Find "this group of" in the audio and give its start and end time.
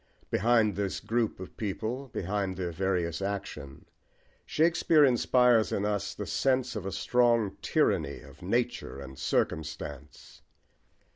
0.75-1.55